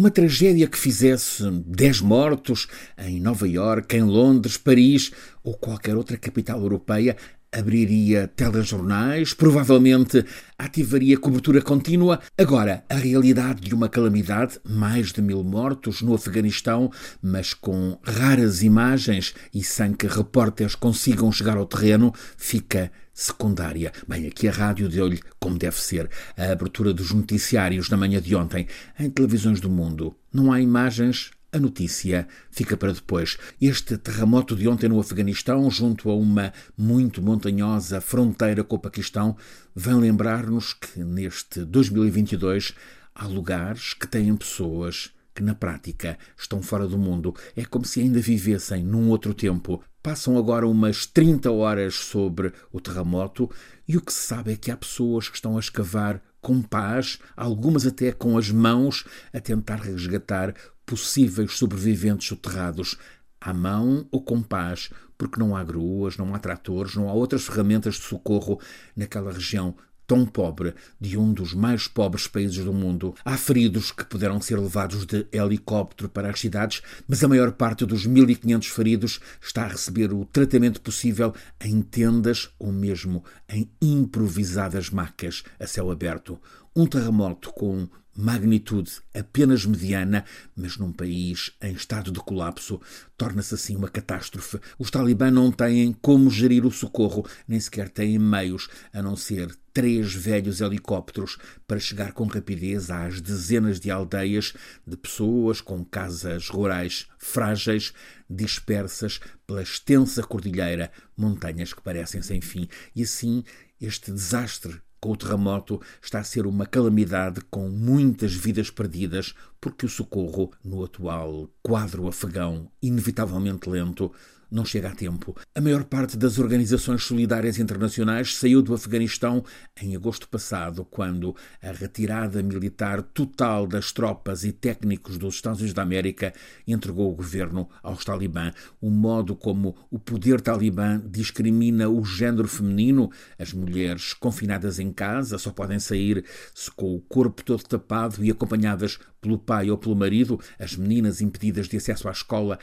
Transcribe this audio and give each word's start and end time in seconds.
Uma 0.00 0.10
tragédia 0.10 0.66
que 0.66 0.78
fizesse 0.78 1.42
10 1.66 2.00
mortos 2.00 2.68
em 2.96 3.20
Nova 3.20 3.46
Iorque, 3.46 3.98
em 3.98 4.02
Londres, 4.02 4.56
Paris 4.56 5.12
ou 5.44 5.52
qualquer 5.52 5.94
outra 5.94 6.16
capital 6.16 6.58
europeia 6.58 7.18
abriria 7.52 8.26
telejornais, 8.26 9.34
provavelmente 9.34 10.24
ativaria 10.56 11.18
cobertura 11.18 11.60
contínua. 11.60 12.18
Agora, 12.38 12.82
a 12.88 12.94
realidade 12.94 13.60
de 13.60 13.74
uma 13.74 13.90
calamidade, 13.90 14.58
mais 14.64 15.12
de 15.12 15.20
mil 15.20 15.44
mortos 15.44 16.00
no 16.00 16.14
Afeganistão, 16.14 16.90
mas 17.20 17.52
com 17.52 17.98
raras 18.02 18.62
imagens 18.62 19.34
e 19.52 19.62
sem 19.62 19.92
que 19.92 20.06
repórteres 20.06 20.74
consigam 20.74 21.30
chegar 21.30 21.58
ao 21.58 21.66
terreno, 21.66 22.10
fica 22.38 22.90
secundária. 23.20 23.92
Bem, 24.08 24.26
aqui 24.26 24.48
a 24.48 24.52
rádio 24.52 24.88
deu-lhe, 24.88 25.20
como 25.38 25.58
deve 25.58 25.80
ser, 25.80 26.08
a 26.36 26.50
abertura 26.50 26.92
dos 26.92 27.12
noticiários 27.12 27.90
na 27.90 27.96
manhã 27.96 28.20
de 28.20 28.34
ontem 28.34 28.66
em 28.98 29.10
televisões 29.10 29.60
do 29.60 29.68
mundo. 29.68 30.16
Não 30.32 30.50
há 30.50 30.60
imagens, 30.60 31.30
a 31.52 31.58
notícia 31.58 32.26
fica 32.50 32.76
para 32.76 32.92
depois. 32.92 33.36
Este 33.60 33.98
terremoto 33.98 34.56
de 34.56 34.66
ontem 34.66 34.88
no 34.88 34.98
Afeganistão, 34.98 35.70
junto 35.70 36.08
a 36.08 36.14
uma 36.14 36.52
muito 36.76 37.20
montanhosa 37.20 38.00
fronteira 38.00 38.64
com 38.64 38.76
o 38.76 38.80
Paquistão, 38.80 39.36
vem 39.74 39.96
lembrar-nos 39.96 40.72
que 40.72 41.00
neste 41.00 41.64
2022 41.64 42.74
há 43.14 43.26
lugares 43.26 43.92
que 43.92 44.06
têm 44.06 44.34
pessoas 44.34 45.10
que 45.34 45.42
na 45.42 45.54
prática 45.54 46.18
estão 46.36 46.62
fora 46.62 46.86
do 46.86 46.98
mundo. 46.98 47.34
É 47.56 47.64
como 47.64 47.84
se 47.84 48.00
ainda 48.00 48.20
vivessem 48.20 48.82
num 48.82 49.08
outro 49.08 49.34
tempo. 49.34 49.82
Passam 50.02 50.38
agora 50.38 50.66
umas 50.66 51.06
30 51.06 51.50
horas 51.50 51.94
sobre 51.94 52.52
o 52.72 52.80
terremoto 52.80 53.50
e 53.86 53.96
o 53.96 54.00
que 54.00 54.12
se 54.12 54.26
sabe 54.26 54.52
é 54.52 54.56
que 54.56 54.70
há 54.70 54.76
pessoas 54.76 55.28
que 55.28 55.36
estão 55.36 55.56
a 55.56 55.60
escavar 55.60 56.22
com 56.40 56.62
paz, 56.62 57.18
algumas 57.36 57.86
até 57.86 58.12
com 58.12 58.38
as 58.38 58.50
mãos, 58.50 59.04
a 59.32 59.40
tentar 59.40 59.76
resgatar 59.76 60.54
possíveis 60.86 61.58
sobreviventes 61.58 62.28
soterrados 62.28 62.96
à 63.40 63.52
mão 63.52 64.06
ou 64.10 64.22
com 64.22 64.42
paz, 64.42 64.90
porque 65.16 65.38
não 65.38 65.54
há 65.54 65.62
gruas, 65.62 66.16
não 66.16 66.34
há 66.34 66.38
tratores, 66.38 66.94
não 66.94 67.08
há 67.08 67.12
outras 67.12 67.44
ferramentas 67.44 67.96
de 67.96 68.02
socorro 68.02 68.58
naquela 68.96 69.30
região 69.30 69.76
tão 70.10 70.26
pobre 70.26 70.74
de 71.00 71.16
um 71.16 71.32
dos 71.32 71.54
mais 71.54 71.86
pobres 71.86 72.26
países 72.26 72.64
do 72.64 72.72
mundo. 72.72 73.14
Há 73.24 73.36
feridos 73.36 73.92
que 73.92 74.04
puderam 74.04 74.40
ser 74.40 74.58
levados 74.58 75.06
de 75.06 75.24
helicóptero 75.30 76.08
para 76.08 76.28
as 76.28 76.40
cidades, 76.40 76.82
mas 77.06 77.22
a 77.22 77.28
maior 77.28 77.52
parte 77.52 77.86
dos 77.86 78.08
1.500 78.08 78.64
feridos 78.64 79.20
está 79.40 79.62
a 79.62 79.68
receber 79.68 80.12
o 80.12 80.24
tratamento 80.24 80.80
possível 80.80 81.32
em 81.60 81.80
tendas 81.80 82.50
ou 82.58 82.72
mesmo 82.72 83.22
em 83.48 83.70
improvisadas 83.80 84.90
macas 84.90 85.44
a 85.60 85.66
céu 85.68 85.92
aberto. 85.92 86.40
Um 86.74 86.88
terremoto 86.88 87.52
com 87.52 87.88
magnitude 88.20 88.92
apenas 89.14 89.64
mediana, 89.64 90.24
mas 90.54 90.76
num 90.76 90.92
país 90.92 91.52
em 91.60 91.72
estado 91.72 92.12
de 92.12 92.20
colapso, 92.20 92.80
torna-se 93.16 93.54
assim 93.54 93.76
uma 93.76 93.88
catástrofe. 93.88 94.60
Os 94.78 94.90
talibã 94.90 95.30
não 95.30 95.50
têm 95.50 95.92
como 95.92 96.30
gerir 96.30 96.66
o 96.66 96.70
socorro, 96.70 97.26
nem 97.48 97.58
sequer 97.58 97.88
têm 97.88 98.18
meios, 98.18 98.68
a 98.92 99.02
não 99.02 99.16
ser 99.16 99.56
três 99.72 100.12
velhos 100.12 100.60
helicópteros 100.60 101.38
para 101.66 101.78
chegar 101.78 102.12
com 102.12 102.26
rapidez 102.26 102.90
às 102.90 103.20
dezenas 103.20 103.80
de 103.80 103.90
aldeias 103.90 104.52
de 104.86 104.96
pessoas 104.96 105.60
com 105.60 105.84
casas 105.84 106.48
rurais 106.48 107.06
frágeis, 107.18 107.92
dispersas 108.28 109.20
pela 109.46 109.62
extensa 109.62 110.22
cordilheira, 110.22 110.90
montanhas 111.16 111.72
que 111.72 111.82
parecem 111.82 112.20
sem 112.20 112.40
fim. 112.40 112.68
E 112.94 113.02
assim, 113.02 113.44
este 113.80 114.10
desastre 114.12 114.80
com 115.00 115.12
o 115.12 115.16
terremoto 115.16 115.80
está 116.02 116.18
a 116.20 116.24
ser 116.24 116.46
uma 116.46 116.66
calamidade 116.66 117.40
com 117.50 117.68
muitas 117.68 118.34
vidas 118.34 118.70
perdidas, 118.70 119.34
porque 119.60 119.86
o 119.86 119.88
socorro, 119.88 120.52
no 120.62 120.84
atual 120.84 121.48
quadro 121.62 122.06
afegão, 122.06 122.70
inevitavelmente 122.82 123.68
lento, 123.68 124.12
não 124.50 124.64
chega 124.64 124.88
a 124.88 124.94
tempo. 124.94 125.36
A 125.54 125.60
maior 125.60 125.84
parte 125.84 126.16
das 126.16 126.38
organizações 126.38 127.04
solidárias 127.04 127.58
internacionais 127.58 128.36
saiu 128.36 128.60
do 128.60 128.74
Afeganistão 128.74 129.44
em 129.80 129.94
agosto 129.94 130.28
passado, 130.28 130.84
quando 130.84 131.34
a 131.62 131.70
retirada 131.72 132.42
militar 132.42 133.02
total 133.02 133.66
das 133.66 133.92
tropas 133.92 134.44
e 134.44 134.52
técnicos 134.52 135.18
dos 135.18 135.36
Estados 135.36 135.60
Unidos 135.60 135.74
da 135.74 135.82
América 135.82 136.32
entregou 136.66 137.10
o 137.10 137.14
governo 137.14 137.68
aos 137.82 138.04
talibã. 138.04 138.52
O 138.80 138.90
modo 138.90 139.36
como 139.36 139.76
o 139.90 139.98
poder 139.98 140.40
talibã 140.40 141.00
discrimina 141.04 141.88
o 141.88 142.04
género 142.04 142.48
feminino, 142.48 143.10
as 143.38 143.52
mulheres 143.52 144.12
confinadas 144.12 144.78
em 144.78 144.92
casa 144.92 145.38
só 145.38 145.50
podem 145.50 145.78
sair 145.78 146.24
se 146.54 146.70
com 146.70 146.94
o 146.94 147.00
corpo 147.00 147.44
todo 147.44 147.62
tapado 147.62 148.24
e 148.24 148.30
acompanhadas 148.30 148.98
pelo 149.20 149.38
pai 149.38 149.70
ou 149.70 149.78
pelo 149.78 149.94
marido, 149.94 150.40
as 150.58 150.74
meninas 150.76 151.20
impedidas 151.20 151.68
de 151.68 151.76
acesso 151.76 152.08
à 152.08 152.12
escola 152.12 152.58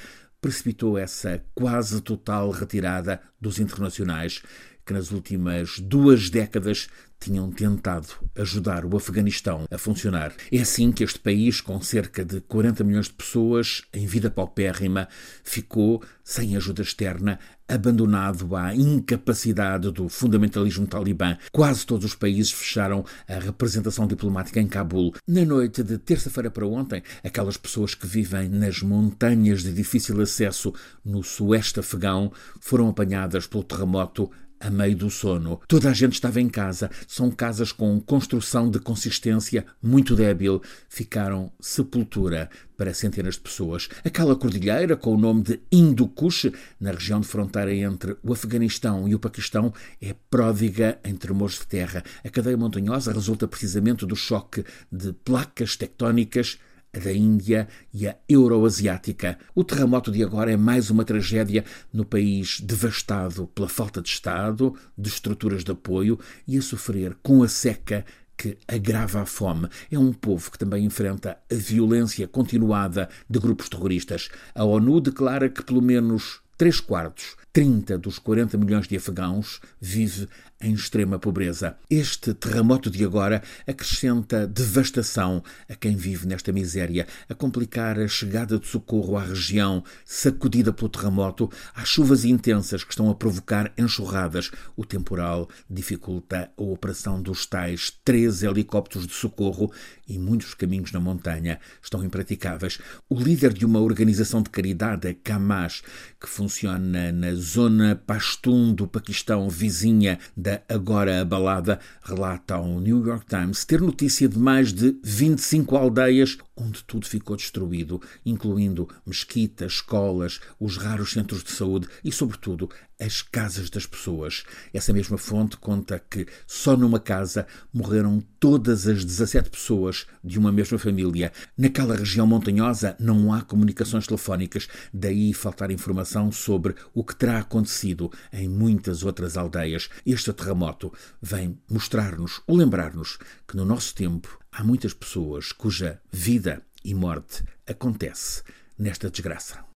precipitou 0.48 0.98
essa 0.98 1.44
quase 1.54 2.00
total 2.00 2.52
retirada 2.52 3.22
dos 3.40 3.60
internacionais 3.60 4.42
que 4.88 4.94
nas 4.94 5.12
últimas 5.12 5.80
duas 5.80 6.30
décadas 6.30 6.88
tinham 7.20 7.52
tentado 7.52 8.08
ajudar 8.36 8.86
o 8.86 8.96
Afeganistão 8.96 9.66
a 9.70 9.78
funcionar. 9.78 10.34
É 10.52 10.60
assim 10.60 10.92
que 10.92 11.04
este 11.04 11.20
país, 11.20 11.60
com 11.60 11.82
cerca 11.82 12.24
de 12.24 12.40
40 12.42 12.84
milhões 12.84 13.08
de 13.08 13.14
pessoas 13.14 13.84
em 13.94 14.06
vida 14.06 14.30
paupérrima, 14.30 15.10
ficou, 15.44 16.02
sem 16.24 16.56
ajuda 16.56 16.84
externa, 16.84 17.40
abandonado 17.68 18.56
à 18.56 18.74
incapacidade 18.74 19.92
do 19.92 20.08
fundamentalismo 20.08 20.88
talibã. 20.88 21.38
Quase 21.52 21.86
todos 21.86 22.06
os 22.06 22.16
países 22.16 22.52
fecharam 22.52 23.04
a 23.28 23.40
representação 23.40 24.08
diplomática 24.08 24.62
em 24.62 24.68
Cabul. 24.68 25.14
Na 25.28 25.44
noite 25.44 25.84
de 25.84 25.98
terça-feira 25.98 26.50
para 26.50 26.66
ontem, 26.66 27.04
aquelas 27.24 27.58
pessoas 27.58 27.94
que 27.94 28.08
vivem 28.08 28.48
nas 28.48 28.82
montanhas 28.82 29.64
de 29.64 29.74
difícil 29.74 30.22
acesso 30.22 30.74
no 31.04 31.24
sueste 31.24 31.80
afegão 31.80 32.32
foram 32.62 32.88
apanhadas 32.88 33.48
pelo 33.48 33.64
terremoto 33.64 34.32
a 34.60 34.70
meio 34.70 34.96
do 34.96 35.10
sono. 35.10 35.60
Toda 35.68 35.90
a 35.90 35.94
gente 35.94 36.14
estava 36.14 36.42
em 36.42 36.50
casa. 36.50 36.90
São 37.08 37.30
casas 37.32 37.72
com 37.72 38.00
construção 38.00 38.70
de 38.70 38.80
consistência 38.80 39.66
muito 39.82 40.16
débil. 40.16 40.62
Ficaram 40.90 41.52
sepultura 41.60 42.50
para 42.78 42.94
centenas 42.94 43.36
de 43.36 43.42
pessoas. 43.42 43.90
Aquela 44.06 44.36
cordilheira, 44.36 44.96
com 44.96 45.14
o 45.14 45.18
nome 45.18 45.42
de 45.42 45.60
Hindu 45.72 46.08
Kush, 46.08 46.52
na 46.80 46.92
região 46.92 47.20
de 47.20 47.28
fronteira 47.28 47.74
entre 47.74 48.16
o 48.24 48.32
Afeganistão 48.32 49.08
e 49.08 49.16
o 49.16 49.20
Paquistão, 49.20 49.74
é 50.02 50.16
pródiga 50.30 51.00
em 51.04 51.16
tremores 51.16 51.56
de 51.56 51.68
terra. 51.68 52.04
A 52.24 52.30
cadeia 52.30 52.56
montanhosa 52.56 53.12
resulta 53.12 53.48
precisamente 53.48 54.06
do 54.06 54.16
choque 54.16 54.64
de 54.92 55.12
placas 55.12 55.76
tectónicas 55.76 56.60
da 57.00 57.14
Índia 57.14 57.68
e 57.94 58.08
a 58.08 58.16
euroasiática. 58.28 59.38
O 59.56 59.64
terremoto 59.64 60.12
de 60.12 60.24
agora 60.24 60.52
é 60.52 60.58
mais 60.58 60.90
uma 60.90 61.06
tragédia 61.06 61.64
no 61.92 62.06
país 62.06 62.60
devastado 62.62 63.48
pela 63.48 63.70
falta 63.70 64.02
de 64.02 64.10
Estado, 64.10 64.76
de 64.98 65.10
estruturas 65.10 65.64
de 65.64 65.72
apoio 65.72 66.20
e 66.48 66.58
a 66.58 66.62
sofrer 66.62 67.16
com 67.22 67.44
a 67.44 67.48
seca 67.48 68.06
que 68.38 68.58
agrava 68.68 69.22
a 69.22 69.26
fome. 69.26 69.68
É 69.92 69.98
um 69.98 70.14
povo 70.14 70.52
que 70.52 70.60
também 70.60 70.86
enfrenta 70.86 71.38
a 71.52 71.56
violência 71.56 72.28
continuada 72.28 73.10
de 73.28 73.40
grupos 73.40 73.68
terroristas. 73.68 74.30
A 74.54 74.64
ONU 74.64 75.02
declara 75.02 75.50
que 75.50 75.64
pelo 75.64 75.82
menos 75.82 76.42
três 76.58 76.80
quartos 76.80 77.36
30 77.58 77.98
dos 77.98 78.20
40 78.20 78.56
milhões 78.56 78.88
de 78.88 78.96
afegãos 78.96 79.60
vive 79.82 80.30
em 80.60 80.74
extrema 80.74 81.20
pobreza. 81.20 81.76
Este 81.90 82.34
terremoto 82.34 82.90
de 82.90 83.04
agora 83.04 83.44
acrescenta 83.68 84.48
devastação 84.48 85.44
a 85.70 85.76
quem 85.76 85.96
vive 85.96 86.28
nesta 86.28 86.52
miséria, 86.52 87.08
a 87.30 87.36
complicar 87.36 88.00
a 88.00 88.08
chegada 88.08 88.58
de 88.58 88.68
socorro 88.68 89.18
à 89.18 89.24
região 89.24 89.84
sacudida 90.04 90.74
pelo 90.74 90.90
terremoto, 90.90 91.50
às 91.76 91.88
chuvas 91.88 92.26
intensas 92.26 92.84
que 92.84 92.92
estão 92.92 93.10
a 93.10 93.16
provocar 93.16 93.72
enxurradas. 93.78 94.52
O 94.76 94.86
temporal 94.86 95.48
dificulta 95.70 96.52
a 96.58 96.62
operação 96.62 97.22
dos 97.22 97.46
tais 97.46 97.92
três 98.04 98.42
helicópteros 98.42 99.06
de 99.06 99.14
socorro 99.14 99.72
e 100.08 100.18
muitos 100.18 100.54
caminhos 100.54 100.92
na 100.92 101.00
montanha 101.00 101.60
estão 101.84 102.04
impraticáveis. 102.04 102.80
O 103.10 103.20
líder 103.20 103.54
de 103.54 103.66
uma 103.66 103.80
organização 103.80 104.42
de 104.42 104.50
caridade, 104.50 105.08
a 105.08 105.14
Kamash, 105.14 105.84
que 106.20 106.28
funciona 106.28 107.12
na 107.12 107.32
zona 107.48 107.96
Pashtun 107.96 108.74
do 108.74 108.88
Paquistão, 108.88 109.50
vizinha 109.50 110.20
da 110.36 110.62
agora 110.68 111.22
abalada, 111.22 111.80
relata 112.04 112.56
ao 112.56 112.80
New 112.80 113.06
York 113.06 113.26
Times 113.26 113.64
ter 113.64 113.80
notícia 113.80 114.28
de 114.28 114.38
mais 114.38 114.74
de 114.74 114.98
25 115.02 115.78
aldeias 115.78 116.38
onde 116.58 116.84
tudo 116.84 117.06
ficou 117.06 117.38
destruído, 117.38 118.02
incluindo 118.26 118.90
mesquitas, 119.06 119.74
escolas, 119.74 120.42
os 120.60 120.78
raros 120.78 121.12
centros 121.12 121.44
de 121.44 121.52
saúde 121.52 121.88
e, 122.04 122.12
sobretudo, 122.12 122.70
as 123.00 123.22
casas 123.22 123.70
das 123.70 123.86
pessoas. 123.86 124.44
Essa 124.74 124.92
mesma 124.92 125.20
fonte 125.20 125.56
conta 125.58 126.00
que 126.00 126.26
só 126.48 126.76
numa 126.76 127.00
casa 127.00 127.46
morreram 127.72 128.24
todas 128.40 128.88
as 128.88 129.06
17 129.06 129.52
pessoas 129.52 130.08
de 130.24 130.40
uma 130.40 130.52
mesma 130.52 130.80
família. 130.80 131.32
Naquela 131.56 131.96
região 131.96 132.26
montanhosa 132.26 132.96
não 133.00 133.32
há 133.32 133.44
comunicações 133.44 134.08
telefónicas, 134.08 134.68
daí 134.92 135.32
faltar 135.34 135.70
informação 135.70 136.32
sobre 136.32 136.74
o 136.92 137.04
que 137.04 137.16
acontecido 137.40 138.12
em 138.32 138.48
muitas 138.48 139.04
outras 139.04 139.38
aldeias. 139.38 139.90
Este 140.06 140.32
terremoto 140.34 140.94
vem 141.22 141.60
mostrar-nos 141.70 142.42
ou 142.48 142.56
lembrar-nos 142.56 143.18
que 143.48 143.56
no 143.56 143.66
nosso 143.66 143.94
tempo 143.96 144.40
há 144.52 144.64
muitas 144.64 144.94
pessoas 144.94 145.52
cuja 145.52 146.02
vida 146.12 146.62
e 146.84 146.94
morte 146.94 147.44
acontece 147.66 148.44
nesta 148.78 149.10
desgraça. 149.10 149.66